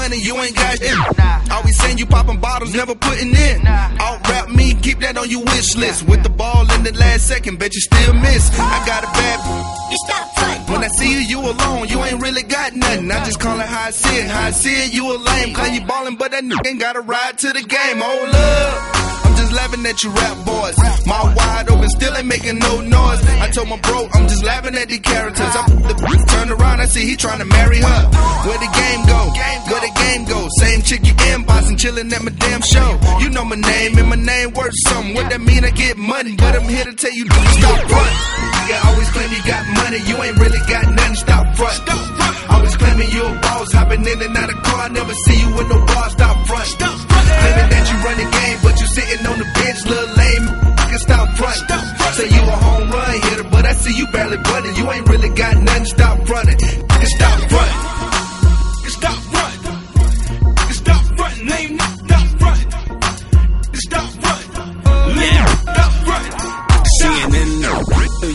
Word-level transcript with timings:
money, 0.00 0.22
you 0.22 0.36
ain't 0.40 0.56
got 0.56 0.78
shit. 0.78 1.50
Always 1.50 1.76
saying 1.78 1.98
you 1.98 2.06
popping 2.06 2.40
bottles, 2.40 2.72
never 2.74 2.94
putting 2.94 3.34
in. 3.34 3.66
Out 3.66 4.26
rap 4.28 4.48
me, 4.48 4.74
keep 4.74 5.00
that 5.00 5.16
on 5.18 5.28
your 5.28 5.42
wish 5.44 5.76
list. 5.76 6.08
With 6.08 6.22
the 6.22 6.30
ball 6.30 6.70
in 6.72 6.82
the 6.82 6.92
last 6.92 7.26
second, 7.26 7.58
bet 7.58 7.74
you 7.74 7.80
still 7.80 8.14
miss. 8.14 8.50
I 8.58 8.86
got 8.86 9.04
a 9.04 9.10
bad. 9.18 9.38
You 9.90 9.96
stop 10.06 10.34
front. 10.38 10.70
When 10.70 10.84
I 10.84 10.88
see 10.88 11.10
you, 11.12 11.20
you 11.32 11.40
alone, 11.40 11.88
you 11.88 12.02
ain't 12.02 12.22
really 12.22 12.42
got 12.42 12.74
nothing. 12.74 13.10
I 13.10 13.24
just 13.24 13.40
call 13.40 13.58
it 13.60 13.66
how 13.66 13.88
I 13.88 13.90
see 13.90 14.16
it. 14.16 14.26
How 14.26 14.46
I 14.46 14.50
see 14.50 14.74
it, 14.84 14.94
you 14.94 15.04
a 15.14 15.16
lame. 15.16 15.54
Claim 15.54 15.74
you 15.74 15.86
ballin', 15.86 16.16
but 16.16 16.30
that 16.30 16.44
nigga 16.44 16.66
ain't 16.66 16.80
got 16.80 16.96
a 16.96 17.00
ride 17.00 17.38
to 17.38 17.52
the 17.52 17.62
game. 17.62 17.98
Hold 17.98 18.34
up. 18.34 18.99
Just 19.50 19.62
laughing 19.62 19.84
at 19.84 19.98
you 20.04 20.10
rap 20.10 20.46
boys. 20.46 20.78
My 21.10 21.34
wide 21.34 21.66
open 21.70 21.90
still 21.90 22.14
ain't 22.14 22.26
making 22.26 22.60
no 22.60 22.80
noise. 22.86 23.18
I 23.42 23.50
told 23.50 23.66
my 23.66 23.82
bro, 23.82 24.06
I'm 24.14 24.28
just 24.30 24.44
laughing 24.44 24.76
at 24.76 24.86
these 24.86 25.02
characters. 25.02 25.42
I 25.42 25.66
the 25.90 25.94
turn 26.30 26.50
around, 26.54 26.78
I 26.78 26.86
see 26.86 27.02
he 27.02 27.16
trying 27.16 27.40
to 27.40 27.44
marry 27.50 27.78
her. 27.82 28.00
Where 28.46 28.58
the 28.62 28.70
game 28.70 29.02
go? 29.10 29.20
Where 29.66 29.82
the 29.82 29.90
game 29.90 30.22
go? 30.30 30.46
Same 30.62 30.82
chick 30.82 31.02
you 31.02 31.14
inboxing, 31.34 31.78
chilling 31.82 32.12
at 32.12 32.22
my 32.22 32.30
damn 32.30 32.62
show. 32.62 32.94
You 33.18 33.30
know 33.30 33.44
my 33.44 33.56
name, 33.56 33.98
and 33.98 34.08
my 34.08 34.14
name 34.22 34.54
worth 34.54 34.74
something. 34.86 35.14
What 35.14 35.30
that 35.30 35.40
mean? 35.40 35.64
I 35.64 35.70
get 35.70 35.98
money, 35.98 36.36
but 36.36 36.54
I'm 36.54 36.68
here 36.70 36.84
to 36.84 36.94
tell 36.94 37.10
you, 37.10 37.26
stop 37.26 37.90
front. 37.90 38.14
You 38.70 38.76
always 38.86 39.10
claim 39.10 39.34
you 39.34 39.42
got 39.50 39.66
money, 39.82 39.98
you 40.06 40.14
ain't 40.30 40.38
really 40.38 40.62
got 40.70 40.94
nothing. 40.94 41.16
Stop 41.26 41.56
front. 41.58 41.74
Always 42.54 42.76
claiming 42.76 43.10
you 43.10 43.26
a 43.26 43.34
boss, 43.42 43.72
hopping 43.72 44.06
in 44.06 44.22
and 44.22 44.36
out 44.36 44.46
of 44.46 44.62
car. 44.62 44.88
Never 44.90 45.14
see 45.26 45.42
you 45.42 45.50
in 45.58 45.66
no 45.66 45.78
bar. 45.90 46.06
Stop 46.10 46.46
front. 46.46 46.70
Claiming 46.78 46.89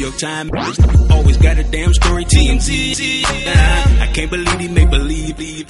York 0.05 0.17
Times, 0.17 0.51
always 1.09 1.37
got 1.37 1.57
a 1.57 1.63
damn 1.63 1.91
story. 1.91 2.25
TMZ, 2.25 3.23
uh, 3.25 4.03
I 4.03 4.07
can't 4.13 4.29
believe 4.29 4.59
he 4.59 4.67
make 4.67 4.89
believe, 4.91 5.35
believe, 5.35 5.65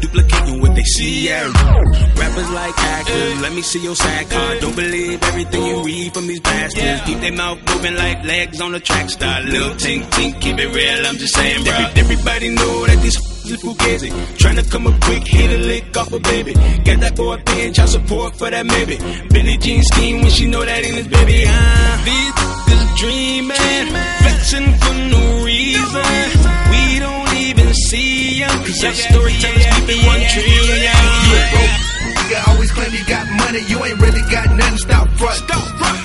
duplicating 0.00 0.60
what 0.60 0.74
they 0.74 0.82
see. 0.82 1.28
Yeah. 1.28 1.52
Rappers 2.16 2.50
like 2.50 2.76
actors, 2.76 3.40
let 3.42 3.52
me 3.52 3.62
see 3.62 3.82
your 3.84 3.94
sad 3.94 4.28
card. 4.28 4.60
Don't 4.60 4.74
believe 4.74 5.22
everything 5.22 5.64
you 5.64 5.84
read 5.84 6.12
from 6.12 6.26
these 6.26 6.40
bastards. 6.40 7.02
Keep 7.02 7.20
their 7.20 7.34
mouth 7.34 7.58
moving 7.68 7.94
like 7.94 8.24
legs 8.24 8.60
on 8.60 8.74
a 8.74 8.80
track 8.80 9.10
star. 9.10 9.40
Little 9.42 9.74
tink 9.74 10.02
tink, 10.10 10.40
keep 10.40 10.58
it 10.58 10.74
real. 10.74 11.06
I'm 11.06 11.16
just 11.16 11.34
saying, 11.36 11.62
bro. 11.62 11.72
Everybody 11.94 12.48
know 12.48 12.86
that 12.86 13.00
these 13.00 13.16
is 13.46 13.62
fugazi. 13.62 14.10
Tryna 14.42 14.68
come 14.68 14.88
up 14.88 15.00
quick, 15.02 15.24
hit 15.24 15.50
a 15.52 15.62
lick 15.62 15.96
off 15.96 16.12
a 16.12 16.18
baby. 16.18 16.52
Get 16.82 16.98
that 16.98 17.14
boy 17.14 17.40
paying 17.46 17.72
child 17.72 17.90
support 17.90 18.34
for 18.34 18.50
that 18.50 18.66
maybe. 18.66 18.96
Billie 19.28 19.56
Jean 19.58 19.82
scheme 19.84 20.22
when 20.22 20.30
she 20.30 20.48
know 20.48 20.64
that 20.64 20.84
ain't 20.84 20.96
his 20.96 21.06
baby. 21.06 21.44
Ah, 21.46 22.02
these 22.04 22.65
cause 28.76 28.84
our 28.84 28.94
storytellers 28.94 29.66
keep 29.72 29.88
it 29.88 30.00
one 30.04 30.20
trillion. 30.20 30.80
You 32.28 32.36
always 32.48 32.70
claim 32.72 32.92
you 32.92 33.04
got 33.06 33.24
money, 33.38 33.60
you 33.68 33.78
ain't 33.84 34.00
really 34.00 34.24
got 34.30 34.50
nothing. 34.52 34.78
Stop 34.78 35.08
front. 35.16 35.40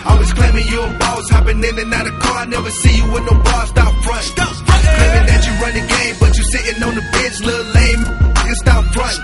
Always 0.05 0.33
claiming 0.33 0.67
you 0.67 0.81
a 0.81 0.89
boss, 0.99 1.29
hopping 1.29 1.63
in 1.63 1.79
and 1.79 1.93
out 1.93 2.07
of 2.07 2.17
car. 2.19 2.45
Never 2.45 2.69
see 2.69 2.95
you 2.97 3.11
with 3.11 3.25
no 3.25 3.35
bar. 3.41 3.65
Stop 3.67 3.93
front. 4.03 4.23
Claiming 4.35 5.25
that 5.27 5.41
you 5.47 5.53
run 5.59 5.73
the 5.73 5.85
game, 5.85 6.15
but 6.19 6.37
you 6.37 6.43
sitting 6.43 6.83
on 6.83 6.95
the 6.95 7.05
bench, 7.11 7.39
little 7.41 7.65
lame. 7.73 7.99
You 7.99 8.43
can 8.45 8.55
stop 8.55 8.85
front. 8.93 9.15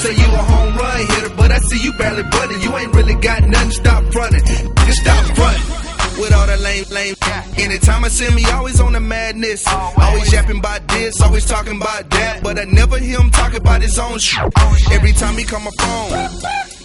Say 0.00 0.14
you 0.16 0.28
a 0.32 0.42
home 0.42 0.76
run 0.76 1.06
hitter, 1.06 1.34
but 1.36 1.50
I 1.52 1.58
see 1.58 1.80
you 1.82 1.92
barely 1.92 2.24
bunting. 2.24 2.60
You 2.60 2.76
ain't 2.76 2.94
really 2.94 3.14
got 3.14 3.42
nothing. 3.44 3.70
Stop 3.70 4.04
fronting. 4.12 4.44
Stop 4.90 5.24
front. 5.36 5.58
With 6.18 6.32
all 6.34 6.46
that 6.46 6.60
lame, 6.60 6.84
lame. 6.90 7.14
Anytime 7.60 8.04
I 8.04 8.08
see 8.08 8.34
me, 8.34 8.44
always 8.50 8.80
on 8.80 8.94
the 8.94 9.00
madness. 9.00 9.66
Always 9.68 10.32
yapping 10.32 10.58
about 10.58 10.86
this, 10.88 11.20
always 11.20 11.44
talking 11.44 11.76
about 11.76 12.08
that. 12.10 12.42
But 12.42 12.58
I 12.58 12.64
never 12.64 12.98
hear 12.98 13.20
him 13.20 13.30
talk 13.30 13.54
about 13.54 13.82
his 13.82 13.98
own 13.98 14.18
shit. 14.18 14.42
Every 14.90 15.12
time 15.12 15.36
he 15.36 15.44
call 15.44 15.60
my 15.60 15.70
phone, 15.78 16.10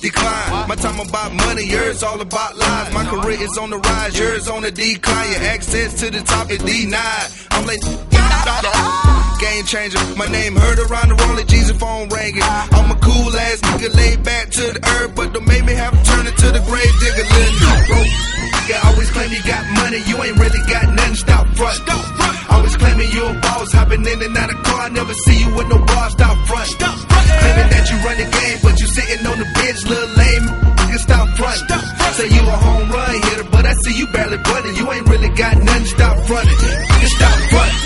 decline. 0.02 0.68
My 0.68 0.76
time 0.76 1.00
about 1.00 1.34
money, 1.34 1.66
yours 1.66 2.04
all 2.04 2.20
about 2.20 2.58
lies. 2.58 2.94
My 2.94 3.06
career 3.06 3.42
is 3.42 3.58
on 3.58 3.70
the 3.70 3.78
rise, 3.78 4.20
yours 4.20 4.50
on 4.50 4.64
the 4.64 4.72
decline. 4.72 5.32
Your 5.32 5.44
access 5.44 6.00
to 6.02 6.12
the 6.12 6.22
top 6.22 6.52
is 6.52 6.60
denied. 6.60 7.28
I'm 7.52 7.66
like, 7.66 7.82
game 9.40 9.66
changer. 9.66 10.00
My 10.18 10.28
name 10.28 10.56
heard 10.56 10.80
around 10.80 11.10
the 11.10 11.16
world 11.16 11.38
like 11.38 11.48
Jesus 11.48 11.78
phone 11.78 12.10
ringing. 12.10 12.44
I'm 12.44 12.92
a 12.92 13.00
cool 13.00 13.36
ass 13.36 13.62
nigga 13.62 13.96
laid 13.96 14.24
back 14.24 14.50
to 14.50 14.74
the 14.74 14.82
earth, 15.00 15.16
but 15.16 15.34
you 23.72 23.80
hopping 23.80 24.06
in 24.06 24.22
and 24.22 24.38
out 24.38 24.50
of 24.54 24.64
car. 24.64 24.82
I 24.82 24.90
never 24.90 25.14
see 25.14 25.40
you 25.40 25.56
with 25.56 25.68
no 25.68 25.78
bar. 25.80 26.10
Stop 26.10 26.38
front. 26.48 26.70
Claiming 26.78 27.70
that 27.70 27.86
you 27.90 27.98
run 28.06 28.18
the 28.18 28.30
game, 28.30 28.60
but 28.62 28.80
you 28.80 28.88
sitting 28.88 29.26
on 29.26 29.38
the 29.40 29.50
bench, 29.54 29.86
little 29.86 30.10
lame. 30.16 30.46
You 30.80 30.86
can 30.94 31.00
stop 31.00 31.28
front. 31.38 31.60
Say 32.16 32.28
you 32.30 32.42
a 32.42 32.58
home 32.58 32.90
run 32.90 33.22
hitter, 33.24 33.50
but 33.52 33.66
I 33.66 33.74
see 33.86 33.98
you 33.98 34.08
barely 34.08 34.38
bunting. 34.38 34.76
You 34.76 34.92
ain't 34.92 35.08
really 35.10 35.30
got 35.30 35.58
nothing. 35.58 35.86
Stop 35.86 36.30
running. 36.30 36.60
You 37.02 37.08
stop 37.08 37.38
fronting. 37.50 37.85